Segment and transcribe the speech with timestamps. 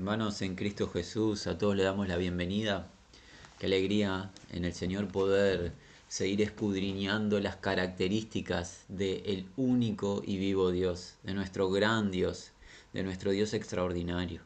[0.00, 2.88] Hermanos en Cristo Jesús, a todos le damos la bienvenida.
[3.58, 5.74] Qué alegría en el Señor poder
[6.08, 12.52] seguir escudriñando las características del único y vivo Dios, de nuestro gran Dios,
[12.94, 14.40] de nuestro Dios extraordinario.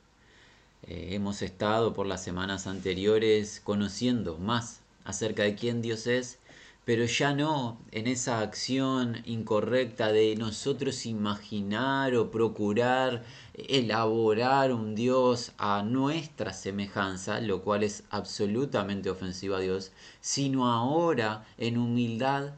[0.89, 6.41] Eh, hemos estado por las semanas anteriores conociendo más acerca de quién Dios es
[6.85, 13.25] pero ya no en esa acción incorrecta de nosotros imaginar o procurar
[13.55, 21.47] elaborar un Dios a nuestra semejanza, lo cual es absolutamente ofensivo a Dios, sino ahora
[21.57, 22.53] en humildad,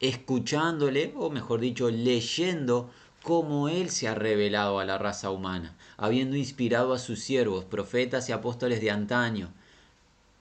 [0.00, 2.90] escuchándole, o mejor dicho, leyendo
[3.22, 8.28] cómo Él se ha revelado a la raza humana, habiendo inspirado a sus siervos, profetas
[8.28, 9.50] y apóstoles de antaño,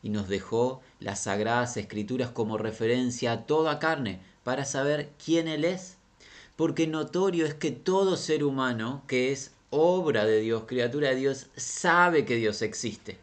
[0.04, 5.66] y nos dejó las sagradas escrituras como referencia a toda carne para saber quién Él
[5.66, 5.98] es.
[6.55, 11.48] Porque notorio es que todo ser humano que es obra de Dios, criatura de Dios,
[11.55, 13.17] sabe que Dios existe.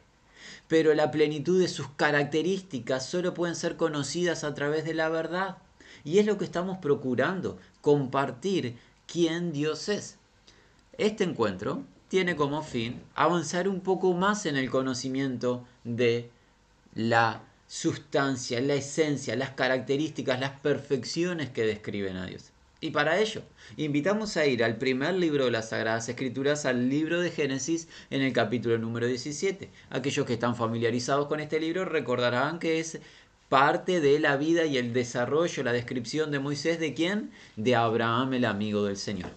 [0.69, 5.59] Pero la plenitud de sus características solo pueden ser conocidas a través de la verdad.
[6.05, 10.17] Y es lo que estamos procurando, compartir quién Dios es.
[10.99, 16.31] Este encuentro tiene como fin avanzar un poco más en el conocimiento de
[16.95, 22.51] la sustancia, la esencia, las características, las perfecciones que describen a Dios.
[22.81, 23.43] Y para ello,
[23.77, 28.23] invitamos a ir al primer libro de las Sagradas Escrituras, al libro de Génesis, en
[28.23, 29.71] el capítulo número 17.
[29.91, 32.99] Aquellos que están familiarizados con este libro recordarán que es
[33.49, 37.31] parte de la vida y el desarrollo, la descripción de Moisés, ¿de quién?
[37.55, 39.31] De Abraham, el amigo del Señor.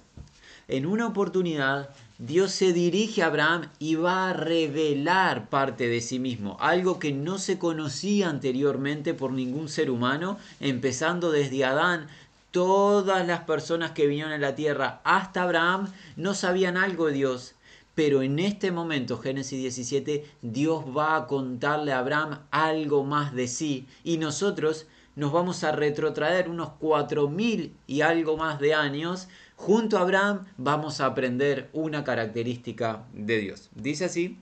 [0.69, 6.20] En una oportunidad, Dios se dirige a Abraham y va a revelar parte de sí
[6.20, 12.08] mismo, algo que no se conocía anteriormente por ningún ser humano, empezando desde Adán.
[12.52, 17.55] Todas las personas que vinieron a la tierra hasta Abraham no sabían algo de Dios,
[17.94, 23.48] pero en este momento, Génesis 17, Dios va a contarle a Abraham algo más de
[23.48, 29.27] sí y nosotros nos vamos a retrotraer unos cuatro mil y algo más de años
[29.65, 33.69] Junto a Abraham vamos a aprender una característica de Dios.
[33.73, 34.37] Dice así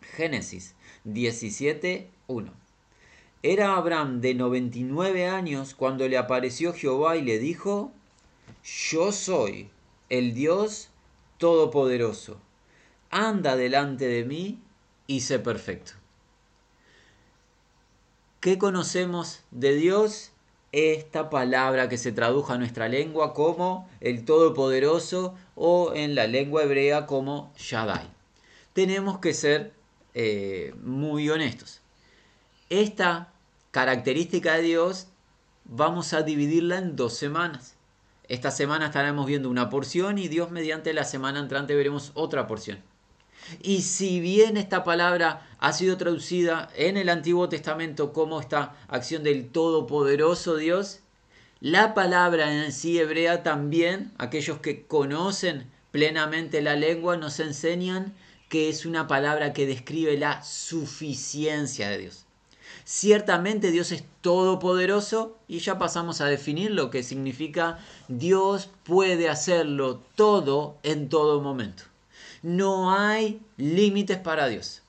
[0.00, 0.74] Génesis
[1.04, 2.06] 17.1.
[3.42, 7.92] Era Abraham de 99 años cuando le apareció Jehová y le dijo,
[8.64, 9.68] yo soy
[10.08, 10.88] el Dios
[11.36, 12.40] Todopoderoso.
[13.10, 14.58] Anda delante de mí
[15.06, 15.92] y sé perfecto.
[18.40, 20.32] ¿Qué conocemos de Dios?
[20.76, 26.64] Esta palabra que se tradujo a nuestra lengua como el Todopoderoso o en la lengua
[26.64, 28.06] hebrea como Shaddai.
[28.74, 29.72] Tenemos que ser
[30.12, 31.80] eh, muy honestos.
[32.68, 33.32] Esta
[33.70, 35.06] característica de Dios
[35.64, 37.74] vamos a dividirla en dos semanas.
[38.28, 42.82] Esta semana estaremos viendo una porción y Dios mediante la semana entrante veremos otra porción.
[43.62, 49.22] Y si bien esta palabra ha sido traducida en el Antiguo Testamento como esta acción
[49.22, 51.00] del Todopoderoso Dios,
[51.60, 58.14] la palabra en sí hebrea también, aquellos que conocen plenamente la lengua, nos enseñan
[58.48, 62.26] que es una palabra que describe la suficiencia de Dios.
[62.84, 70.02] Ciertamente Dios es todopoderoso y ya pasamos a definir lo que significa Dios puede hacerlo
[70.14, 71.84] todo en todo momento.
[72.42, 74.82] No hay límites para Dios.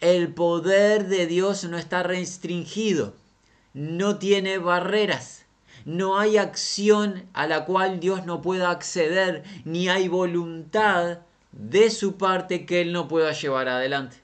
[0.00, 3.14] El poder de Dios no está restringido,
[3.74, 5.44] no tiene barreras.
[5.84, 11.18] No hay acción a la cual Dios no pueda acceder, ni hay voluntad
[11.52, 14.16] de su parte que Él no pueda llevar adelante.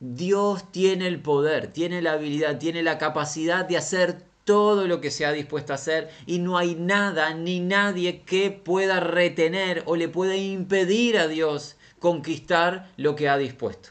[0.00, 5.10] Dios tiene el poder, tiene la habilidad, tiene la capacidad de hacer todo lo que
[5.10, 9.96] se ha dispuesto a hacer y no hay nada ni nadie que pueda retener o
[9.96, 13.90] le pueda impedir a Dios conquistar lo que ha dispuesto.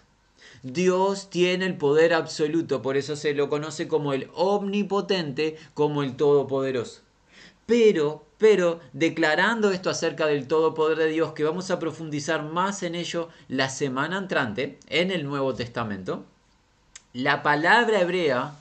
[0.64, 6.16] Dios tiene el poder absoluto, por eso se lo conoce como el omnipotente, como el
[6.16, 7.02] todopoderoso.
[7.68, 12.96] Pero, pero, declarando esto acerca del todopoder de Dios, que vamos a profundizar más en
[12.96, 16.26] ello la semana entrante, en el Nuevo Testamento,
[17.14, 18.56] la palabra hebrea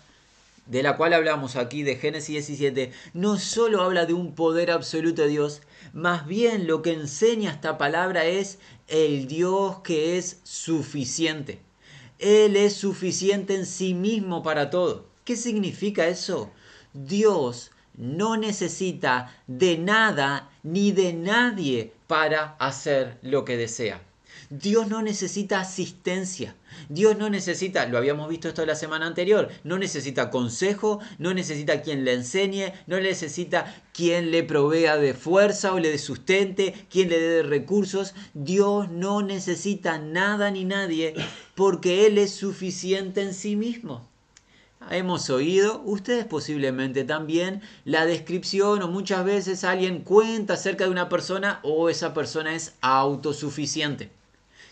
[0.67, 5.23] de la cual hablamos aquí de Génesis 17, no solo habla de un poder absoluto
[5.23, 5.62] de Dios,
[5.93, 8.58] más bien lo que enseña esta palabra es
[8.88, 11.60] el Dios que es suficiente.
[12.19, 15.06] Él es suficiente en sí mismo para todo.
[15.25, 16.50] ¿Qué significa eso?
[16.92, 24.02] Dios no necesita de nada ni de nadie para hacer lo que desea.
[24.61, 26.55] Dios no necesita asistencia.
[26.89, 31.83] Dios no necesita, lo habíamos visto esto la semana anterior, no necesita consejo, no necesita
[31.83, 37.09] quien le enseñe, no necesita quien le provea de fuerza o le dé sustente, quien
[37.09, 38.15] le dé recursos.
[38.33, 41.15] Dios no necesita nada ni nadie
[41.56, 44.09] porque Él es suficiente en sí mismo.
[44.89, 51.09] Hemos oído, ustedes posiblemente también, la descripción o muchas veces alguien cuenta acerca de una
[51.09, 54.11] persona o esa persona es autosuficiente.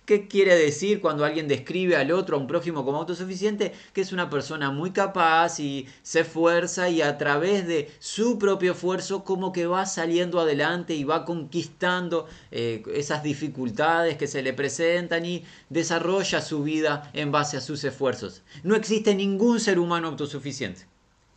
[0.04, 3.72] ¿Qué quiere decir cuando alguien describe al otro, a un prójimo como autosuficiente?
[3.93, 8.72] Que es una persona muy capaz y se esfuerza y a través de su propio
[8.72, 14.52] esfuerzo como que va saliendo adelante y va conquistando eh, esas dificultades que se le
[14.52, 18.43] presentan y desarrolla su vida en base a sus esfuerzos.
[18.64, 20.84] No existe ningún ser humano autosuficiente.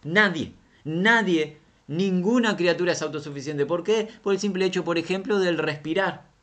[0.04, 0.54] Nadie,
[0.84, 1.58] nadie,
[1.88, 3.68] ninguna criatura es autosuficiente.
[3.68, 4.08] ¿Por qué?
[4.24, 6.35] Por el simple hecho, por ejemplo, del respirar.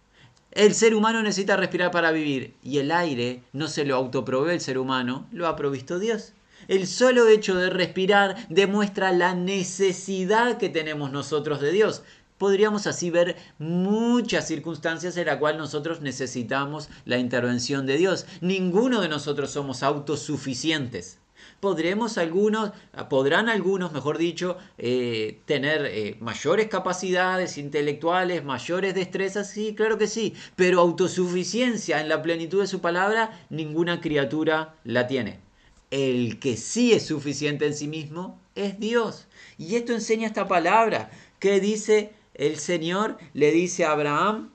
[0.52, 4.60] El ser humano necesita respirar para vivir y el aire no se lo autoprovee el
[4.60, 6.34] ser humano, lo ha provisto Dios.
[6.68, 12.02] El solo hecho de respirar demuestra la necesidad que tenemos nosotros de Dios.
[12.36, 18.26] Podríamos así ver muchas circunstancias en las cuales nosotros necesitamos la intervención de Dios.
[18.42, 21.18] Ninguno de nosotros somos autosuficientes
[21.60, 22.72] podremos algunos,
[23.08, 30.06] podrán algunos, mejor dicho, eh, tener eh, mayores capacidades intelectuales, mayores destrezas, sí, claro que
[30.06, 35.40] sí, pero autosuficiencia en la plenitud de su palabra, ninguna criatura la tiene.
[35.90, 39.26] El que sí es suficiente en sí mismo es Dios.
[39.58, 44.50] Y esto enseña esta palabra que dice el Señor, le dice a Abraham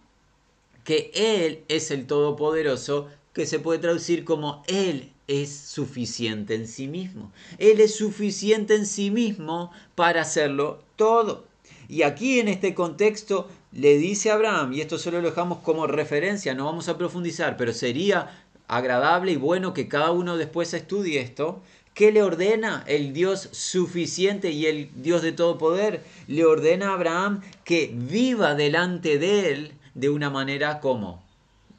[0.83, 6.87] que Él es el Todopoderoso, que se puede traducir como Él es suficiente en sí
[6.87, 7.31] mismo.
[7.57, 11.45] Él es suficiente en sí mismo para hacerlo todo.
[11.89, 15.87] Y aquí en este contexto le dice a Abraham, y esto solo lo dejamos como
[15.87, 21.21] referencia, no vamos a profundizar, pero sería agradable y bueno que cada uno después estudie
[21.21, 21.61] esto,
[21.97, 26.03] ¿Qué le ordena el Dios suficiente y el Dios de todo poder?
[26.27, 31.23] Le ordena a Abraham que viva delante de él de una manera como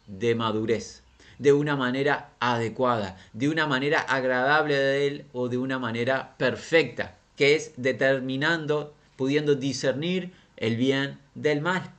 [0.08, 1.04] de madurez
[1.38, 7.17] de una manera adecuada, de una manera agradable de él o de una manera perfecta,
[7.37, 11.93] que es determinando, pudiendo discernir el bien del mal.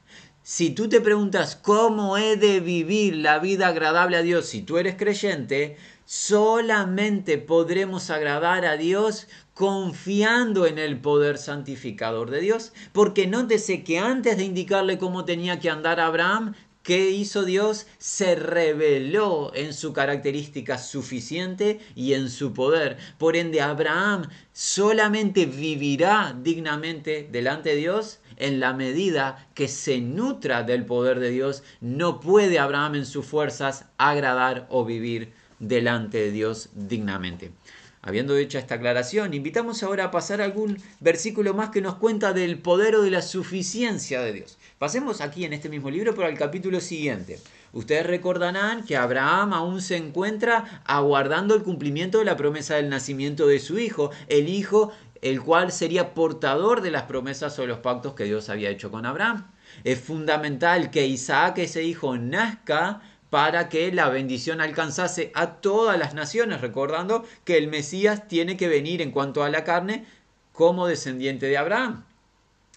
[0.43, 4.77] Si tú te preguntas cómo he de vivir la vida agradable a Dios, si tú
[4.77, 12.73] eres creyente, solamente podremos agradar a Dios confiando en el poder santificador de Dios.
[12.93, 16.55] Porque nótese que antes de indicarle cómo tenía que andar Abraham,
[16.89, 17.85] ¿Qué hizo Dios?
[17.99, 22.97] Se reveló en su característica suficiente y en su poder.
[23.19, 30.63] Por ende, Abraham solamente vivirá dignamente delante de Dios en la medida que se nutra
[30.63, 31.61] del poder de Dios.
[31.79, 37.51] No puede Abraham en sus fuerzas agradar o vivir delante de Dios dignamente.
[38.01, 42.57] Habiendo hecho esta aclaración, invitamos ahora a pasar algún versículo más que nos cuenta del
[42.57, 44.57] poder o de la suficiencia de Dios.
[44.77, 47.39] Pasemos aquí en este mismo libro, pero al capítulo siguiente.
[47.73, 53.47] Ustedes recordarán que Abraham aún se encuentra aguardando el cumplimiento de la promesa del nacimiento
[53.47, 58.13] de su hijo, el hijo el cual sería portador de las promesas o los pactos
[58.13, 59.51] que Dios había hecho con Abraham.
[59.83, 66.13] Es fundamental que Isaac, ese hijo, nazca para que la bendición alcanzase a todas las
[66.13, 70.05] naciones, recordando que el Mesías tiene que venir en cuanto a la carne
[70.51, 72.05] como descendiente de Abraham.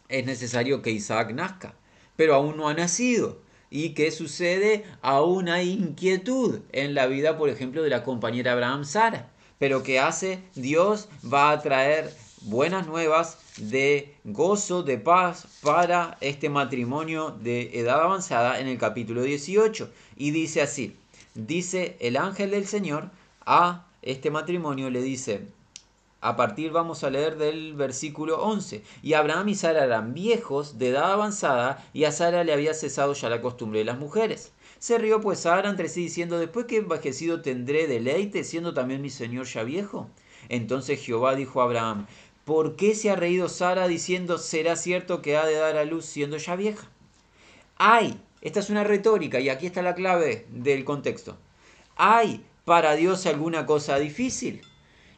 [0.08, 1.75] Es necesario que Isaac nazca,
[2.16, 3.40] pero aún no ha nacido.
[3.70, 4.84] ¿Y qué sucede?
[5.00, 9.31] Aún hay inquietud en la vida, por ejemplo, de la compañera Abraham Sara.
[9.58, 10.43] Pero ¿qué hace?
[10.55, 12.12] Dios va a traer
[12.43, 19.22] buenas nuevas de gozo, de paz para este matrimonio de edad avanzada en el capítulo
[19.22, 19.91] 18.
[20.22, 20.94] Y dice así,
[21.34, 23.10] dice el ángel del Señor
[23.44, 25.48] a este matrimonio, le dice,
[26.20, 28.84] a partir vamos a leer del versículo 11.
[29.02, 33.14] Y Abraham y Sara eran viejos, de edad avanzada, y a Sara le había cesado
[33.14, 34.52] ya la costumbre de las mujeres.
[34.79, 39.10] Se rió pues Sara entre sí diciendo, después que envejecido tendré deleite, siendo también mi
[39.10, 40.08] señor ya viejo.
[40.48, 42.06] Entonces Jehová dijo a Abraham,
[42.44, 46.05] ¿por qué se ha reído Sara diciendo, será cierto que ha de dar a luz
[46.05, 46.88] siendo ya vieja?
[47.76, 51.39] Hay, esta es una retórica y aquí está la clave del contexto.
[51.96, 54.63] ¿Hay para Dios alguna cosa difícil?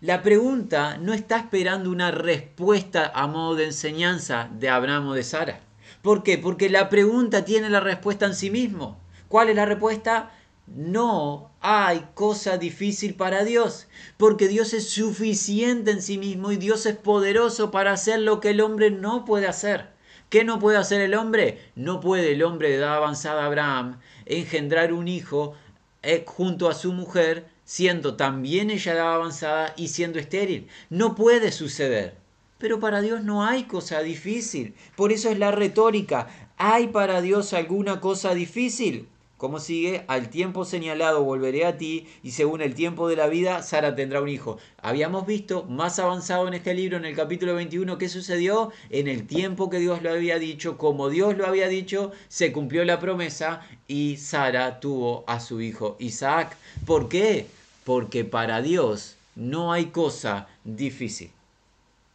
[0.03, 5.23] La pregunta no está esperando una respuesta a modo de enseñanza de Abraham o de
[5.23, 5.61] Sara.
[6.03, 6.37] ¿Por qué?
[6.37, 9.01] Porque la pregunta tiene la respuesta en sí mismo.
[9.29, 10.31] ¿Cuál es la respuesta?
[10.67, 13.87] No hay cosa difícil para Dios,
[14.19, 18.51] porque Dios es suficiente en sí mismo y Dios es poderoso para hacer lo que
[18.51, 19.94] el hombre no puede hacer.
[20.29, 21.61] ¿Qué no puede hacer el hombre?
[21.77, 25.55] No puede el hombre de edad avanzada Abraham engendrar un hijo
[26.03, 30.69] eh, junto a su mujer, siendo también ella avanzada y siendo estéril.
[30.91, 32.17] No puede suceder.
[32.59, 34.75] Pero para Dios no hay cosa difícil.
[34.97, 36.29] Por eso es la retórica.
[36.57, 39.09] ¿Hay para Dios alguna cosa difícil?
[39.37, 43.63] Como sigue, al tiempo señalado volveré a ti y según el tiempo de la vida,
[43.63, 44.59] Sara tendrá un hijo.
[44.81, 49.27] Habíamos visto más avanzado en este libro, en el capítulo 21, qué sucedió en el
[49.27, 53.61] tiempo que Dios lo había dicho, como Dios lo había dicho, se cumplió la promesa
[53.89, 56.57] y Sara tuvo a su hijo Isaac.
[56.87, 57.49] ¿Por qué?
[57.85, 61.31] Porque para Dios no hay cosa difícil.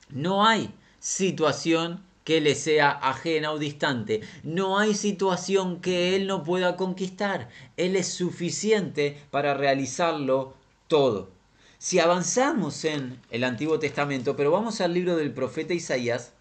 [0.09, 4.21] No hay situación que le sea ajena o distante.
[4.43, 7.49] No hay situación que Él no pueda conquistar.
[7.75, 10.53] Él es suficiente para realizarlo
[10.87, 11.31] todo.
[11.79, 16.33] Si avanzamos en el Antiguo Testamento, pero vamos al libro del profeta Isaías,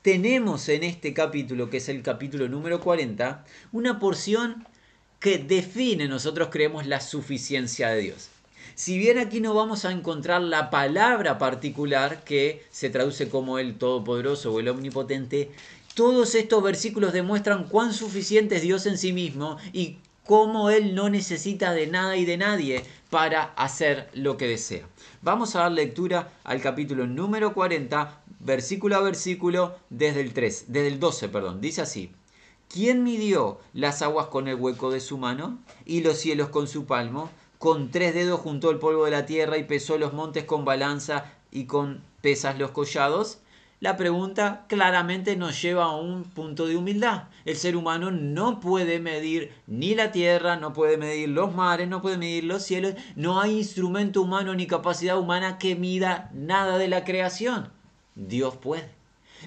[0.00, 4.68] tenemos en este capítulo, que es el capítulo número 40, una porción
[5.18, 8.31] que define, nosotros creemos, la suficiencia de Dios.
[8.74, 13.76] Si bien aquí no vamos a encontrar la palabra particular que se traduce como el
[13.76, 15.50] Todopoderoso o el Omnipotente,
[15.94, 21.10] todos estos versículos demuestran cuán suficiente es Dios en sí mismo y cómo Él no
[21.10, 24.88] necesita de nada y de nadie para hacer lo que desea.
[25.20, 30.88] Vamos a dar lectura al capítulo número 40, versículo a versículo, desde el 3, desde
[30.88, 31.60] el 12, perdón.
[31.60, 32.10] Dice así:
[32.70, 36.86] ¿Quién midió las aguas con el hueco de su mano y los cielos con su
[36.86, 37.30] palmo?
[37.62, 41.32] Con tres dedos juntó el polvo de la tierra y pesó los montes con balanza
[41.52, 43.38] y con pesas los collados?
[43.78, 47.28] La pregunta claramente nos lleva a un punto de humildad.
[47.44, 52.02] El ser humano no puede medir ni la tierra, no puede medir los mares, no
[52.02, 52.94] puede medir los cielos.
[53.14, 57.70] No hay instrumento humano ni capacidad humana que mida nada de la creación.
[58.16, 58.90] Dios puede.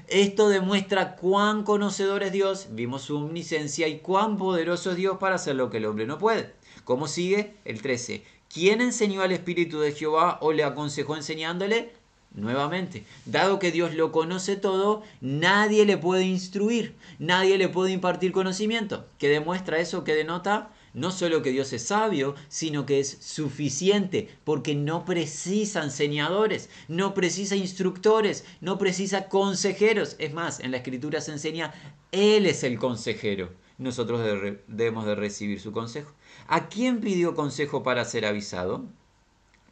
[0.08, 5.36] Esto demuestra cuán conocedor es Dios, vimos su omnisciencia y cuán poderoso es Dios para
[5.36, 6.54] hacer lo que el hombre no puede.
[6.86, 7.56] ¿Cómo sigue?
[7.66, 8.24] El 13.
[8.54, 11.92] ¿Quién enseñó al Espíritu de Jehová o le aconsejó enseñándole?
[12.36, 18.32] Nuevamente, dado que Dios lo conoce todo, nadie le puede instruir, nadie le puede impartir
[18.32, 19.08] conocimiento.
[19.18, 20.04] ¿Qué demuestra eso?
[20.04, 20.70] ¿Qué denota?
[20.94, 27.16] No solo que Dios es sabio, sino que es suficiente, porque no precisa enseñadores, no
[27.16, 30.18] precisa instructores, no precisa consejeros.
[30.20, 31.74] Es más, en la escritura se enseña,
[32.12, 33.50] Él es el consejero.
[33.78, 34.22] Nosotros
[34.68, 36.14] debemos de recibir su consejo.
[36.48, 38.86] ¿A quién pidió consejo para ser avisado?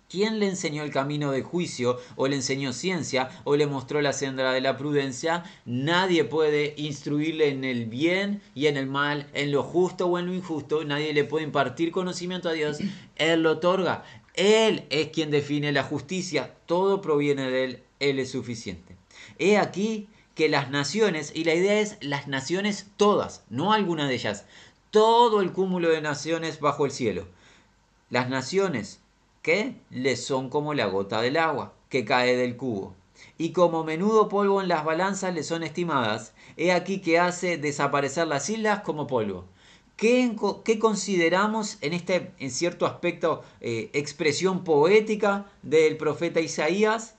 [0.09, 4.13] ¿Quién le enseñó el camino de juicio o le enseñó ciencia o le mostró la
[4.13, 5.43] senda de la prudencia?
[5.65, 10.27] Nadie puede instruirle en el bien y en el mal, en lo justo o en
[10.27, 10.83] lo injusto.
[10.83, 12.77] Nadie le puede impartir conocimiento a Dios.
[13.15, 14.03] Él lo otorga.
[14.35, 16.53] Él es quien define la justicia.
[16.67, 17.83] Todo proviene de Él.
[17.99, 18.95] Él es suficiente.
[19.39, 24.15] He aquí que las naciones, y la idea es las naciones todas, no alguna de
[24.15, 24.45] ellas,
[24.93, 27.25] todo el cúmulo de naciones bajo el cielo.
[28.11, 29.01] Las naciones
[29.41, 32.93] que les son como la gota del agua que cae del cubo.
[33.39, 38.27] Y como menudo polvo en las balanzas le son estimadas, he aquí que hace desaparecer
[38.27, 39.45] las islas como polvo.
[39.97, 40.35] ¿Qué,
[40.79, 47.15] consideramos en este, en cierto aspecto, eh, expresión poética del profeta Isaías?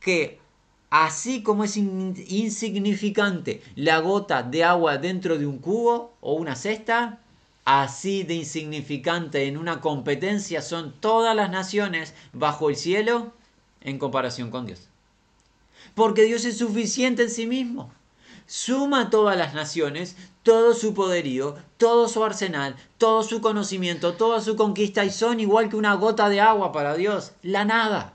[0.00, 0.40] Que
[0.92, 7.18] así como es insignificante la gota de agua dentro de un cubo o una cesta,
[7.64, 13.32] así de insignificante en una competencia son todas las naciones bajo el cielo
[13.80, 14.90] en comparación con Dios.
[15.94, 17.90] Porque Dios es suficiente en sí mismo.
[18.46, 24.56] Suma todas las naciones, todo su poderío, todo su arsenal, todo su conocimiento, toda su
[24.56, 28.12] conquista y son igual que una gota de agua para Dios, la nada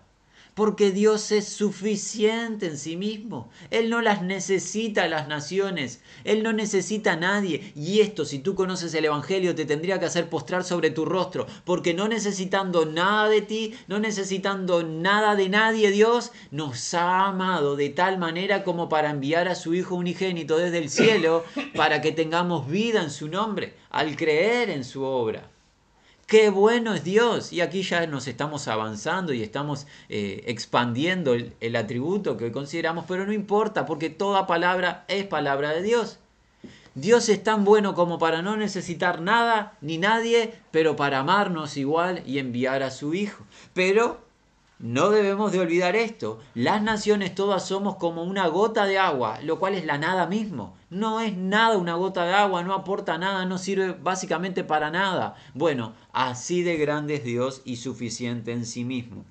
[0.58, 3.52] porque Dios es suficiente en sí mismo.
[3.70, 7.72] Él no las necesita las naciones, Él no necesita a nadie.
[7.76, 11.46] Y esto, si tú conoces el Evangelio, te tendría que hacer postrar sobre tu rostro,
[11.64, 17.76] porque no necesitando nada de ti, no necesitando nada de nadie, Dios nos ha amado
[17.76, 21.46] de tal manera como para enviar a su Hijo unigénito desde el cielo,
[21.76, 25.52] para que tengamos vida en su nombre, al creer en su obra.
[26.28, 27.54] Qué bueno es Dios.
[27.54, 32.52] Y aquí ya nos estamos avanzando y estamos eh, expandiendo el, el atributo que hoy
[32.52, 36.20] consideramos, pero no importa porque toda palabra es palabra de Dios.
[36.96, 42.22] Dios es tan bueno como para no necesitar nada ni nadie, pero para amarnos igual
[42.26, 43.46] y enviar a su Hijo.
[43.74, 44.27] Pero
[44.80, 46.40] no debemos de olvidar esto.
[46.54, 50.76] Las naciones todas somos como una gota de agua, lo cual es la nada mismo.
[50.90, 55.36] No es nada una gota de agua, no aporta nada, no sirve básicamente para nada.
[55.56, 59.26] Bueno, así de grande es Dios y suficiente en sí mismo.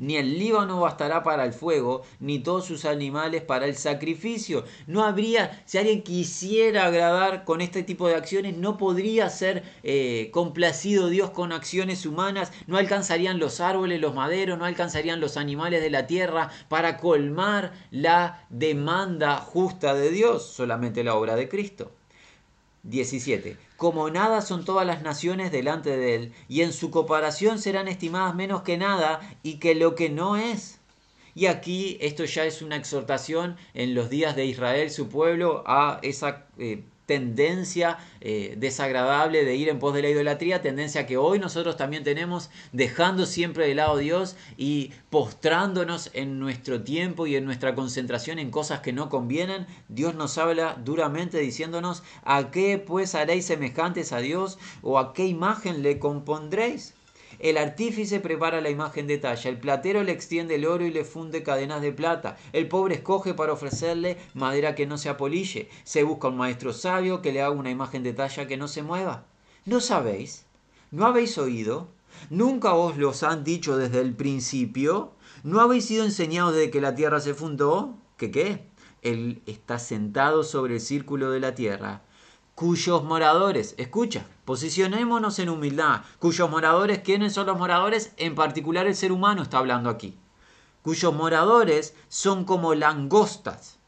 [0.00, 4.64] Ni el Líbano bastará para el fuego, ni todos sus animales para el sacrificio.
[4.86, 10.30] No habría, si alguien quisiera agradar con este tipo de acciones, no podría ser eh,
[10.32, 15.82] complacido Dios con acciones humanas, no alcanzarían los árboles, los maderos, no alcanzarían los animales
[15.82, 21.99] de la tierra para colmar la demanda justa de Dios, solamente la obra de Cristo.
[22.82, 23.56] 17.
[23.76, 28.34] Como nada son todas las naciones delante de él, y en su comparación serán estimadas
[28.34, 30.80] menos que nada, y que lo que no es.
[31.34, 36.00] Y aquí esto ya es una exhortación en los días de Israel, su pueblo, a
[36.02, 41.40] esa eh, tendencia eh, desagradable de ir en pos de la idolatría, tendencia que hoy
[41.40, 47.34] nosotros también tenemos, dejando siempre de lado a Dios y postrándonos en nuestro tiempo y
[47.34, 49.66] en nuestra concentración en cosas que no convienen.
[49.88, 55.26] Dios nos habla duramente diciéndonos, ¿a qué pues haréis semejantes a Dios o a qué
[55.26, 56.94] imagen le compondréis?
[57.40, 61.06] El artífice prepara la imagen de talla, el platero le extiende el oro y le
[61.06, 66.02] funde cadenas de plata, el pobre escoge para ofrecerle madera que no se apolille, se
[66.02, 69.24] busca un maestro sabio que le haga una imagen de talla que no se mueva.
[69.64, 70.44] ¿No sabéis?
[70.90, 71.88] ¿No habéis oído?
[72.28, 75.12] ¿Nunca os los han dicho desde el principio?
[75.42, 77.96] ¿No habéis sido enseñados desde que la tierra se fundó?
[78.18, 78.66] ¿Qué qué?
[79.00, 82.02] Él está sentado sobre el círculo de la tierra
[82.60, 88.12] cuyos moradores, escucha, posicionémonos en humildad, cuyos moradores, ¿quiénes son los moradores?
[88.18, 90.18] En particular el ser humano está hablando aquí,
[90.82, 93.78] cuyos moradores son como langostas.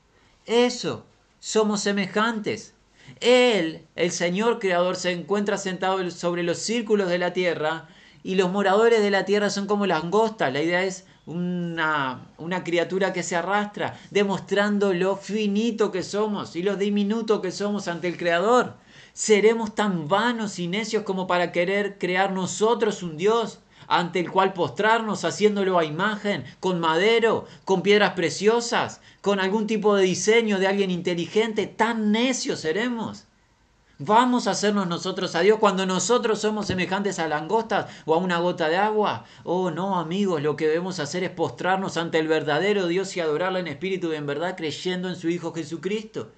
[0.47, 1.05] Eso,
[1.39, 2.73] somos semejantes.
[3.21, 7.89] Él, el Señor Creador, se encuentra sentado sobre los círculos de la tierra
[8.23, 10.51] y los moradores de la tierra son como langostas.
[10.51, 16.63] La idea es una, una, criatura que se arrastra, demostrando lo finito que somos y
[16.63, 18.75] lo diminuto que somos ante el Creador.
[19.13, 24.53] ¿Seremos tan vanos y necios como para querer crear nosotros un Dios ante el cual
[24.53, 30.67] postrarnos haciéndolo a imagen, con madero, con piedras preciosas, con algún tipo de diseño de
[30.67, 31.67] alguien inteligente?
[31.67, 33.27] ¿Tan necios seremos?
[34.05, 38.41] ¿Vamos a hacernos nosotros a Dios cuando nosotros somos semejantes a langostas o a una
[38.41, 39.27] gota de agua?
[39.45, 43.61] Oh, no, amigos, lo que debemos hacer es postrarnos ante el verdadero Dios y adorarlo
[43.61, 46.33] en espíritu y en verdad, creyendo en su Hijo Jesucristo.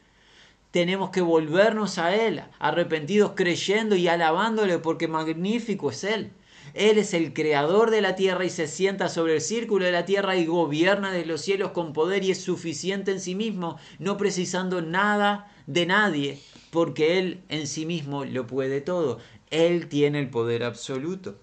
[0.72, 6.32] Tenemos que volvernos a Él, arrepentidos, creyendo y alabándole porque magnífico es Él.
[6.74, 10.04] Él es el creador de la tierra y se sienta sobre el círculo de la
[10.04, 14.18] tierra y gobierna de los cielos con poder y es suficiente en sí mismo, no
[14.18, 16.42] precisando nada de nadie
[16.74, 19.20] porque Él en sí mismo lo puede todo.
[19.52, 21.36] Él tiene el poder absoluto.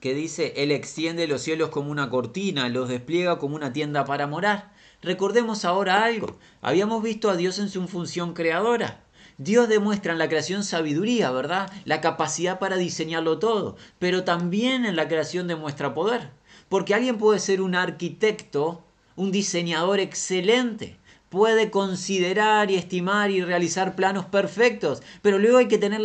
[0.00, 4.26] Que dice, Él extiende los cielos como una cortina, los despliega como una tienda para
[4.26, 4.72] morar.
[5.02, 6.38] Recordemos ahora algo.
[6.62, 9.04] Habíamos visto a Dios en su función creadora.
[9.36, 11.70] Dios demuestra en la creación sabiduría, ¿verdad?
[11.84, 16.30] La capacidad para diseñarlo todo, pero también en la creación demuestra poder.
[16.70, 18.82] Porque alguien puede ser un arquitecto,
[19.16, 20.96] un diseñador excelente,
[21.32, 26.02] puede considerar y estimar y realizar planos perfectos, pero luego hay que tener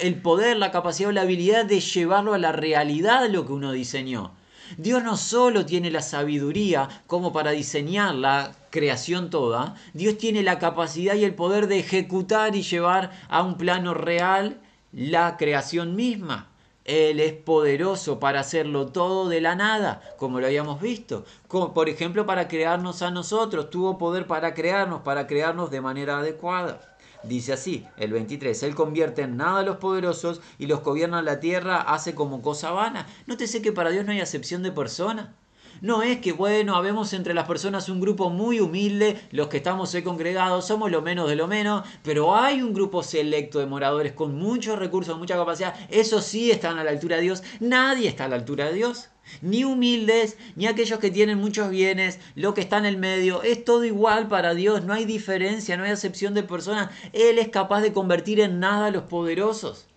[0.00, 3.70] el poder, la capacidad o la habilidad de llevarlo a la realidad lo que uno
[3.70, 4.32] diseñó.
[4.76, 10.58] Dios no solo tiene la sabiduría como para diseñar la creación toda, Dios tiene la
[10.58, 16.50] capacidad y el poder de ejecutar y llevar a un plano real la creación misma.
[16.86, 21.24] Él es poderoso para hacerlo todo de la nada, como lo habíamos visto.
[21.48, 23.70] Por ejemplo, para crearnos a nosotros.
[23.70, 26.80] Tuvo poder para crearnos, para crearnos de manera adecuada.
[27.24, 31.40] Dice así, el 23, Él convierte en nada a los poderosos y los gobierna la
[31.40, 33.08] tierra, hace como cosa vana.
[33.26, 35.34] Nótese que para Dios no hay acepción de persona.
[35.82, 39.94] No es que, bueno, habemos entre las personas un grupo muy humilde, los que estamos
[39.94, 44.12] hoy congregados, somos lo menos de lo menos, pero hay un grupo selecto de moradores
[44.12, 48.24] con muchos recursos, mucha capacidad, eso sí están a la altura de Dios, nadie está
[48.24, 49.10] a la altura de Dios.
[49.42, 53.64] Ni humildes, ni aquellos que tienen muchos bienes, lo que está en el medio, es
[53.64, 56.90] todo igual para Dios, no hay diferencia, no hay acepción de personas.
[57.12, 59.88] Él es capaz de convertir en nada a los poderosos.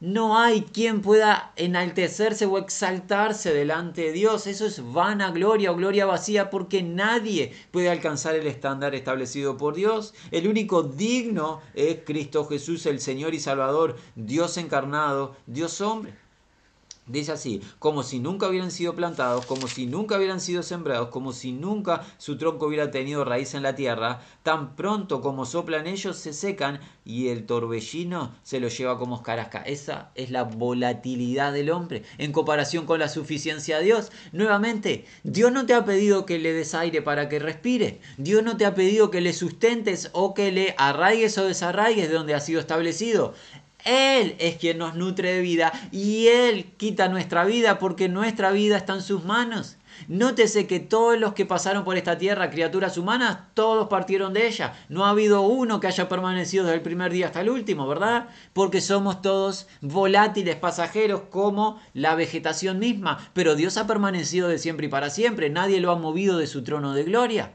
[0.00, 4.46] No hay quien pueda enaltecerse o exaltarse delante de Dios.
[4.46, 9.74] Eso es vana gloria o gloria vacía porque nadie puede alcanzar el estándar establecido por
[9.74, 10.14] Dios.
[10.30, 16.14] El único digno es Cristo Jesús, el Señor y Salvador, Dios encarnado, Dios hombre.
[17.08, 21.32] Dice así, como si nunca hubieran sido plantados, como si nunca hubieran sido sembrados, como
[21.32, 26.18] si nunca su tronco hubiera tenido raíz en la tierra, tan pronto como soplan ellos
[26.18, 29.62] se secan y el torbellino se los lleva como escarasca.
[29.62, 34.12] Esa es la volatilidad del hombre en comparación con la suficiencia de Dios.
[34.32, 38.00] Nuevamente, Dios no te ha pedido que le des aire para que respire.
[38.18, 42.14] Dios no te ha pedido que le sustentes o que le arraigues o desarraigues de
[42.14, 43.32] donde ha sido establecido.
[43.88, 48.76] Él es quien nos nutre de vida y Él quita nuestra vida porque nuestra vida
[48.76, 49.78] está en sus manos.
[50.08, 54.74] Nótese que todos los que pasaron por esta tierra, criaturas humanas, todos partieron de ella.
[54.90, 58.28] No ha habido uno que haya permanecido desde el primer día hasta el último, ¿verdad?
[58.52, 63.30] Porque somos todos volátiles, pasajeros, como la vegetación misma.
[63.32, 65.48] Pero Dios ha permanecido de siempre y para siempre.
[65.48, 67.52] Nadie lo ha movido de su trono de gloria.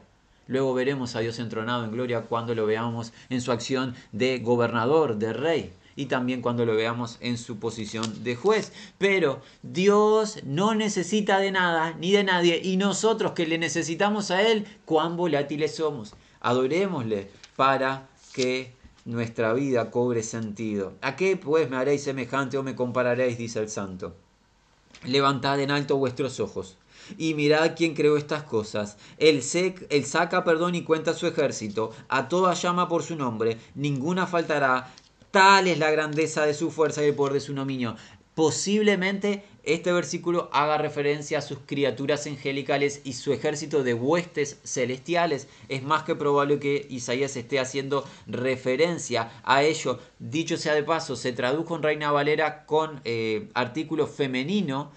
[0.48, 5.16] Luego veremos a Dios entronado en gloria cuando lo veamos en su acción de gobernador,
[5.16, 8.72] de rey y también cuando lo veamos en su posición de juez.
[8.98, 14.42] Pero Dios no necesita de nada ni de nadie y nosotros que le necesitamos a
[14.42, 16.14] Él, cuán volátiles somos.
[16.40, 20.94] Adorémosle para que nuestra vida cobre sentido.
[21.00, 23.38] ¿A qué pues me haréis semejante o me compararéis?
[23.38, 24.14] dice el santo.
[25.04, 26.78] Levantad en alto vuestros ojos
[27.18, 28.96] y mirad quién creó estas cosas.
[29.18, 29.42] Él,
[29.90, 31.90] él, saca perdón y cuenta su ejército.
[32.08, 33.58] A toda llama por su nombre.
[33.74, 34.92] Ninguna faltará.
[35.34, 37.96] Tal es la grandeza de su fuerza y el poder de su dominio.
[38.36, 45.48] Posiblemente este versículo haga referencia a sus criaturas angelicales y su ejército de huestes celestiales.
[45.68, 49.98] Es más que probable que Isaías esté haciendo referencia a ello.
[50.20, 54.92] Dicho sea de paso, se tradujo en Reina Valera con eh, artículo femenino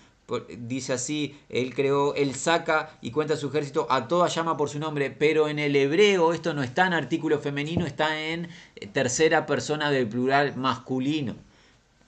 [0.58, 4.78] dice así, él creó, él saca y cuenta su ejército, a toda llama por su
[4.78, 8.50] nombre, pero en el hebreo esto no está en artículo femenino, está en
[8.94, 11.36] tercera persona del plural masculino.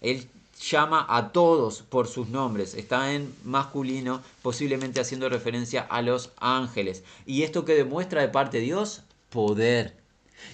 [0.02, 0.28] Él
[0.60, 7.04] llama a todos por sus nombres, está en masculino, posiblemente haciendo referencia a los ángeles.
[7.26, 9.02] ¿Y esto que demuestra de parte de Dios?
[9.30, 9.96] Poder.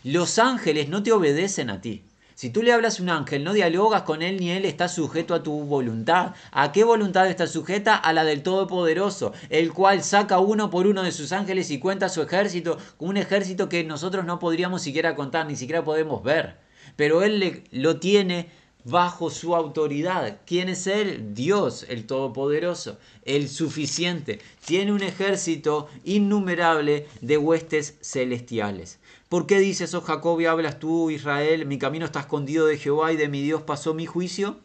[0.04, 2.04] Los ángeles no te obedecen a ti.
[2.36, 5.34] Si tú le hablas a un ángel, no dialogas con él ni él está sujeto
[5.34, 6.34] a tu voluntad.
[6.52, 7.95] ¿A qué voluntad está sujeta?
[7.95, 12.10] A la del Todopoderoso, el cual saca uno por uno de sus ángeles y cuenta
[12.10, 16.58] su ejército, un ejército que nosotros no podríamos siquiera contar, ni siquiera podemos ver.
[16.98, 18.50] Pero él lo tiene
[18.84, 20.41] bajo su autoridad.
[20.45, 21.34] ¿Quién es Él?
[21.34, 24.39] Dios, el Todopoderoso, el suficiente.
[24.65, 29.00] Tiene un ejército innumerable de huestes celestiales.
[29.36, 33.12] ¿Por qué dices, oh Jacob, y hablas tú, Israel, mi camino está escondido de Jehová
[33.12, 34.60] y de mi Dios pasó mi juicio?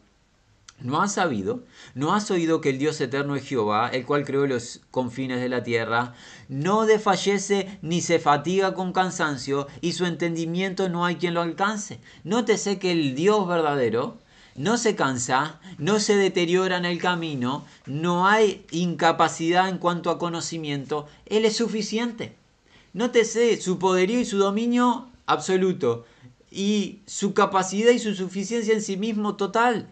[0.79, 1.59] ¿No has sabido?
[1.93, 5.49] ¿No has oído que el Dios eterno es Jehová, el cual creó los confines de
[5.49, 6.13] la tierra?
[6.47, 11.99] No desfallece ni se fatiga con cansancio, y su entendimiento no hay quien lo alcance.
[12.23, 14.19] Nótese que el Dios verdadero
[14.55, 20.17] no se cansa, no se deteriora en el camino, no hay incapacidad en cuanto a
[20.17, 22.39] conocimiento, Él es suficiente.
[22.93, 26.05] Nótese su poderío y su dominio absoluto
[26.51, 29.87] y su capacidad y su suficiencia en sí mismo total.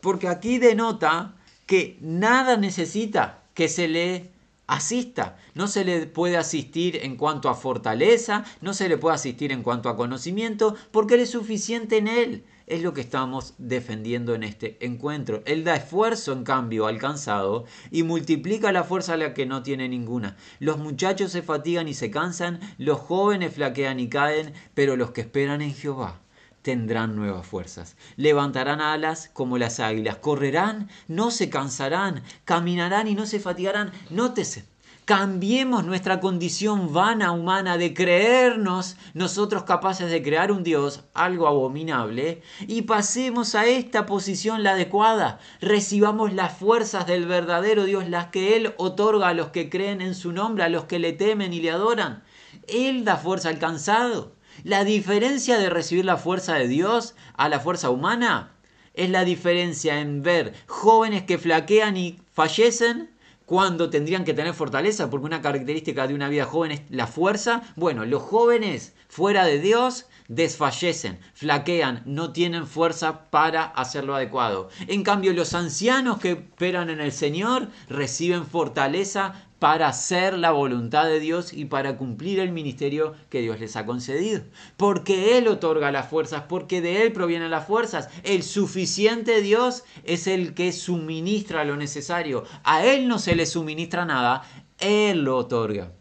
[0.00, 1.34] Porque aquí denota
[1.66, 4.30] que nada necesita que se le
[4.66, 5.36] asista.
[5.54, 9.62] No se le puede asistir en cuanto a fortaleza, no se le puede asistir en
[9.62, 14.42] cuanto a conocimiento, porque Él es suficiente en Él es lo que estamos defendiendo en
[14.42, 15.42] este encuentro.
[15.46, 19.62] Él da esfuerzo, en cambio, al cansado y multiplica la fuerza a la que no
[19.62, 20.36] tiene ninguna.
[20.60, 25.22] Los muchachos se fatigan y se cansan, los jóvenes flaquean y caen, pero los que
[25.22, 26.20] esperan en Jehová
[26.62, 27.96] tendrán nuevas fuerzas.
[28.16, 33.92] Levantarán alas como las águilas, correrán, no se cansarán, caminarán y no se fatigarán.
[34.08, 34.64] Nótese,
[35.04, 42.40] Cambiemos nuestra condición vana humana de creernos nosotros capaces de crear un Dios, algo abominable,
[42.66, 45.40] y pasemos a esta posición la adecuada.
[45.60, 50.14] Recibamos las fuerzas del verdadero Dios, las que Él otorga a los que creen en
[50.14, 52.22] su nombre, a los que le temen y le adoran.
[52.66, 54.32] Él da fuerza al cansado.
[54.62, 58.54] La diferencia de recibir la fuerza de Dios a la fuerza humana
[58.94, 63.13] es la diferencia en ver jóvenes que flaquean y fallecen
[63.46, 67.62] cuando tendrían que tener fortaleza, porque una característica de una vida joven es la fuerza.
[67.76, 74.70] Bueno, los jóvenes fuera de Dios desfallecen, flaquean, no tienen fuerza para hacerlo adecuado.
[74.86, 81.06] En cambio, los ancianos que esperan en el Señor reciben fortaleza para hacer la voluntad
[81.06, 84.42] de Dios y para cumplir el ministerio que Dios les ha concedido.
[84.76, 88.08] Porque Él otorga las fuerzas, porque de Él provienen las fuerzas.
[88.22, 92.44] El suficiente Dios es el que suministra lo necesario.
[92.62, 94.42] A Él no se le suministra nada,
[94.78, 95.92] Él lo otorga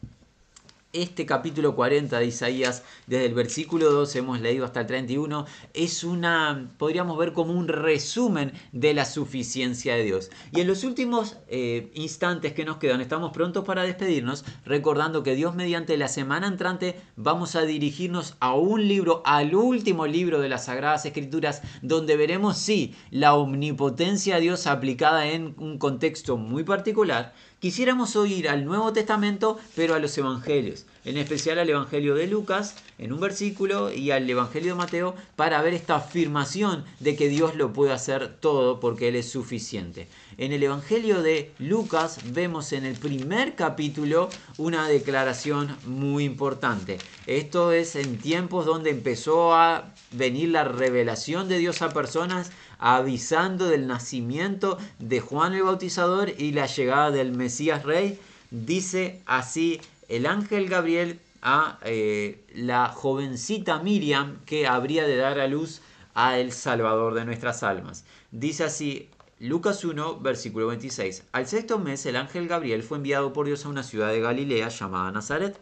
[0.93, 6.03] este capítulo 40 de Isaías, desde el versículo 12 hemos leído hasta el 31, es
[6.03, 10.29] una, podríamos ver como un resumen de la suficiencia de Dios.
[10.51, 15.35] Y en los últimos eh, instantes que nos quedan, estamos prontos para despedirnos, recordando que
[15.35, 20.49] Dios mediante la semana entrante vamos a dirigirnos a un libro, al último libro de
[20.49, 26.63] las Sagradas Escrituras, donde veremos, sí, la omnipotencia de Dios aplicada en un contexto muy
[26.63, 32.27] particular, Quisiéramos oír al Nuevo Testamento, pero a los Evangelios, en especial al Evangelio de
[32.27, 37.27] Lucas, en un versículo, y al Evangelio de Mateo, para ver esta afirmación de que
[37.27, 40.07] Dios lo puede hacer todo porque Él es suficiente.
[40.37, 46.97] En el Evangelio de Lucas vemos en el primer capítulo una declaración muy importante.
[47.27, 53.67] Esto es en tiempos donde empezó a venir la revelación de Dios a personas avisando
[53.67, 58.19] del nacimiento de Juan el Bautizador y la llegada del Mesías Rey.
[58.51, 59.79] Dice así
[60.15, 65.81] el ángel Gabriel a eh, la jovencita Miriam que habría de dar a luz
[66.13, 68.05] a el Salvador de nuestras almas.
[68.31, 71.23] Dice así Lucas 1, versículo 26.
[71.31, 74.69] Al sexto mes el ángel Gabriel fue enviado por Dios a una ciudad de Galilea
[74.69, 75.59] llamada Nazaret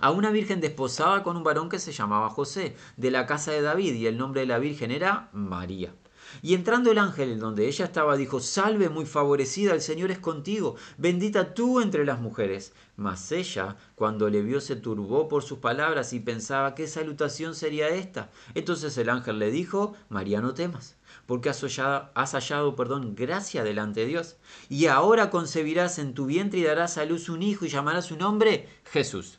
[0.00, 3.62] a una virgen desposada con un varón que se llamaba José, de la casa de
[3.62, 5.94] David, y el nombre de la virgen era María.
[6.42, 10.18] Y entrando el ángel en donde ella estaba, dijo, Salve muy favorecida, el Señor es
[10.18, 12.72] contigo, bendita tú entre las mujeres.
[12.96, 17.88] Mas ella, cuando le vio, se turbó por sus palabras y pensaba, ¿qué salutación sería
[17.88, 18.30] esta?
[18.54, 23.64] Entonces el ángel le dijo, María, no temas, porque has hallado, has hallado perdón, gracia
[23.64, 24.36] delante de Dios.
[24.68, 28.16] Y ahora concebirás en tu vientre y darás a luz un hijo y llamarás su
[28.16, 29.38] nombre Jesús.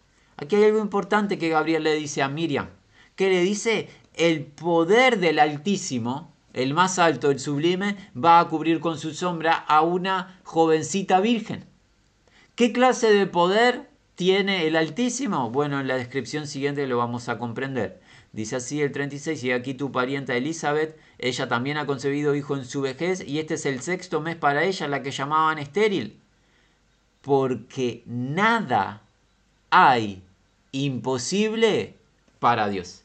[0.41, 2.67] Aquí hay algo importante que Gabriel le dice a Miriam,
[3.15, 8.79] que le dice, el poder del Altísimo, el más alto, el sublime, va a cubrir
[8.79, 11.65] con su sombra a una jovencita virgen.
[12.55, 15.51] ¿Qué clase de poder tiene el Altísimo?
[15.51, 18.01] Bueno, en la descripción siguiente lo vamos a comprender.
[18.33, 22.65] Dice así el 36, y aquí tu parienta Elizabeth, ella también ha concebido hijo en
[22.65, 26.19] su vejez, y este es el sexto mes para ella, la que llamaban estéril.
[27.21, 29.03] Porque nada
[29.69, 30.23] hay
[30.71, 31.95] imposible
[32.39, 33.01] para Dios.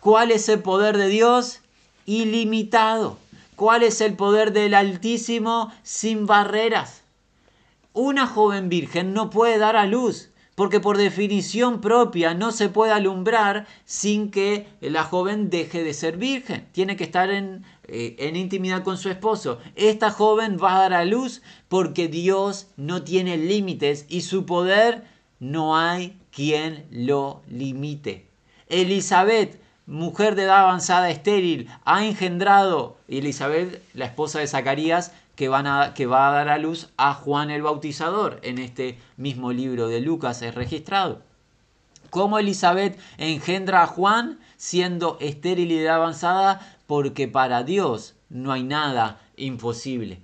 [0.00, 1.60] ¿Cuál es el poder de Dios?
[2.06, 3.18] Ilimitado.
[3.56, 5.72] ¿Cuál es el poder del Altísimo?
[5.82, 7.02] Sin barreras.
[7.92, 12.92] Una joven virgen no puede dar a luz, porque por definición propia no se puede
[12.92, 16.66] alumbrar sin que la joven deje de ser virgen.
[16.72, 19.58] Tiene que estar en, eh, en, intimidad con su esposo.
[19.76, 25.04] Esta joven va a dar a luz porque Dios no tiene límites y su poder
[25.44, 28.26] no hay quien lo limite.
[28.68, 35.50] Elizabeth, mujer de edad avanzada estéril, ha engendrado, Elizabeth, la esposa de Zacarías, que,
[35.94, 38.40] que va a dar a luz a Juan el Bautizador.
[38.42, 41.20] En este mismo libro de Lucas es registrado.
[42.08, 46.78] ¿Cómo Elizabeth engendra a Juan siendo estéril y de edad avanzada?
[46.86, 50.20] Porque para Dios no hay nada imposible.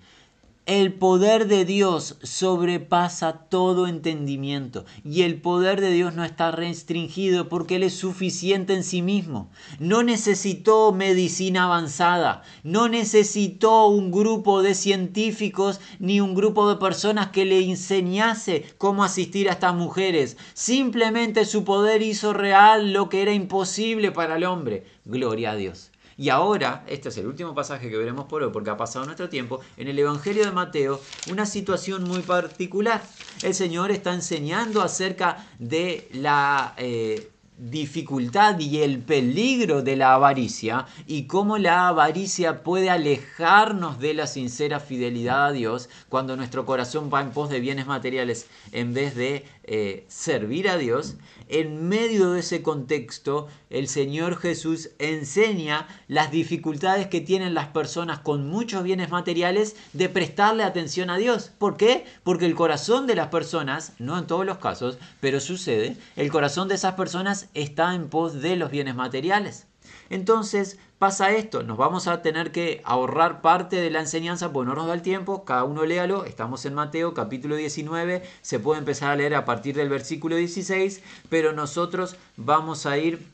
[0.71, 7.49] El poder de Dios sobrepasa todo entendimiento y el poder de Dios no está restringido
[7.49, 9.51] porque Él es suficiente en sí mismo.
[9.81, 17.31] No necesitó medicina avanzada, no necesitó un grupo de científicos ni un grupo de personas
[17.31, 20.37] que le enseñase cómo asistir a estas mujeres.
[20.55, 24.85] Simplemente su poder hizo real lo que era imposible para el hombre.
[25.05, 25.89] Gloria a Dios.
[26.21, 29.31] Y ahora, este es el último pasaje que veremos por hoy, porque ha pasado nuestro
[29.31, 33.03] tiempo, en el Evangelio de Mateo, una situación muy particular.
[33.43, 36.75] El Señor está enseñando acerca de la...
[36.77, 37.31] Eh,
[37.61, 44.27] dificultad y el peligro de la avaricia y cómo la avaricia puede alejarnos de la
[44.27, 49.15] sincera fidelidad a Dios cuando nuestro corazón va en pos de bienes materiales en vez
[49.15, 51.17] de eh, servir a Dios
[51.51, 58.21] en medio de ese contexto, el Señor Jesús enseña las dificultades que tienen las personas
[58.21, 61.51] con muchos bienes materiales de prestarle atención a Dios.
[61.59, 62.05] ¿Por qué?
[62.23, 66.69] Porque el corazón de las personas, no en todos los casos, pero sucede, el corazón
[66.69, 69.67] de esas personas está en pos de los bienes materiales.
[70.11, 74.74] Entonces pasa esto, nos vamos a tener que ahorrar parte de la enseñanza, pues no
[74.74, 79.11] nos da el tiempo, cada uno léalo, estamos en Mateo capítulo 19, se puede empezar
[79.11, 83.26] a leer a partir del versículo 16, pero nosotros vamos a ir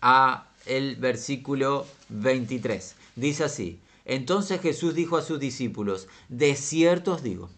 [0.00, 2.94] a el versículo 23.
[3.16, 7.50] Dice así, entonces Jesús dijo a sus discípulos, de cierto os digo,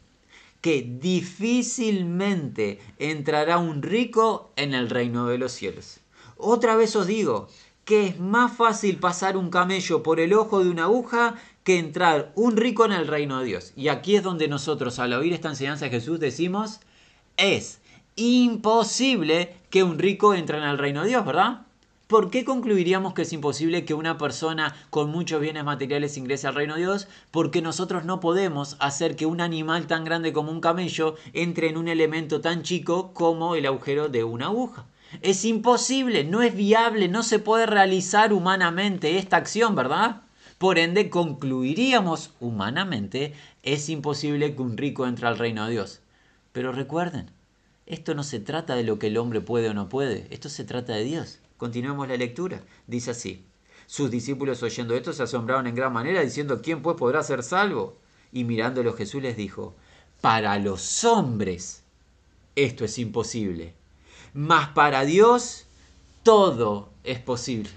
[0.60, 6.00] que difícilmente entrará un rico en el reino de los cielos.
[6.36, 7.48] Otra vez os digo
[7.90, 12.30] que es más fácil pasar un camello por el ojo de una aguja que entrar
[12.36, 13.72] un rico en el reino de Dios.
[13.74, 16.78] Y aquí es donde nosotros al oír esta enseñanza de Jesús decimos,
[17.36, 17.80] es
[18.14, 21.62] imposible que un rico entre en el reino de Dios, ¿verdad?
[22.06, 26.54] ¿Por qué concluiríamos que es imposible que una persona con muchos bienes materiales ingrese al
[26.54, 27.08] reino de Dios?
[27.32, 31.76] Porque nosotros no podemos hacer que un animal tan grande como un camello entre en
[31.76, 34.86] un elemento tan chico como el agujero de una aguja.
[35.22, 40.22] Es imposible, no es viable, no se puede realizar humanamente esta acción, ¿verdad?
[40.58, 46.00] Por ende, concluiríamos humanamente, es imposible que un rico entre al reino de Dios.
[46.52, 47.30] Pero recuerden,
[47.86, 50.64] esto no se trata de lo que el hombre puede o no puede, esto se
[50.64, 51.40] trata de Dios.
[51.56, 52.62] Continuemos la lectura.
[52.86, 53.44] Dice así.
[53.86, 57.98] Sus discípulos oyendo esto se asombraron en gran manera, diciendo, ¿quién pues podrá ser salvo?
[58.32, 59.74] Y mirándolo Jesús les dijo,
[60.20, 61.82] para los hombres
[62.54, 63.74] esto es imposible,
[64.34, 65.66] mas para Dios
[66.22, 67.70] todo es posible.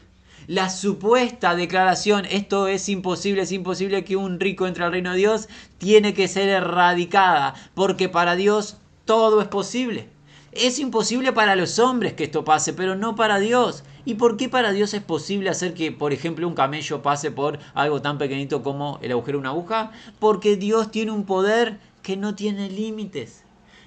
[0.48, 5.18] La supuesta declaración, esto es imposible, es imposible que un rico entre al reino de
[5.18, 10.10] Dios, tiene que ser erradicada, porque para Dios todo es posible.
[10.52, 13.84] Es imposible para los hombres que esto pase, pero no para Dios.
[14.06, 17.58] ¿Y por qué para Dios es posible hacer que, por ejemplo, un camello pase por
[17.74, 19.92] algo tan pequeñito como el agujero de una aguja?
[20.20, 23.43] Porque Dios tiene un poder que no tiene límites.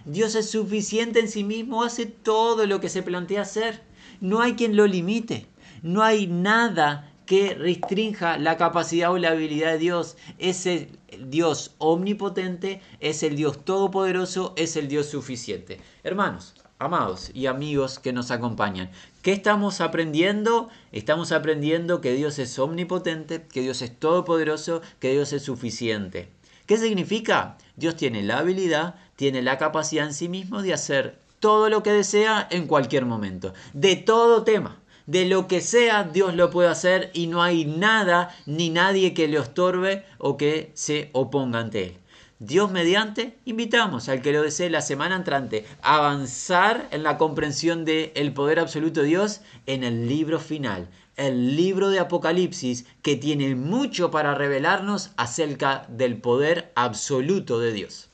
[0.06, 3.82] Dios es suficiente en sí mismo, hace todo lo que se plantea hacer.
[4.20, 5.48] No hay quien lo limite.
[5.82, 10.16] No hay nada que restrinja la capacidad o la habilidad de Dios.
[10.38, 10.88] Es el
[11.26, 15.80] Dios omnipotente, es el Dios todopoderoso, es el Dios suficiente.
[16.04, 18.90] Hermanos, amados y amigos que nos acompañan,
[19.22, 20.68] ¿qué estamos aprendiendo?
[20.92, 26.28] Estamos aprendiendo que Dios es omnipotente, que Dios es todopoderoso, que Dios es suficiente.
[26.66, 27.56] ¿Qué significa?
[27.76, 31.92] Dios tiene la habilidad, tiene la capacidad en sí mismo de hacer todo lo que
[31.92, 37.10] desea en cualquier momento, de todo tema de lo que sea Dios lo puede hacer
[37.14, 41.96] y no hay nada ni nadie que le estorbe o que se oponga ante él.
[42.38, 47.86] Dios mediante, invitamos al que lo desee la semana entrante a avanzar en la comprensión
[47.86, 53.16] del el poder absoluto de Dios en el libro final, el libro de Apocalipsis, que
[53.16, 58.10] tiene mucho para revelarnos acerca del poder absoluto de Dios.